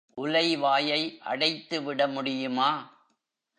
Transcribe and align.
உலை 0.17 0.57
வாயை 0.57 1.19
அடைத்துவிட 1.25 2.07
முடியுமா? 2.07 2.71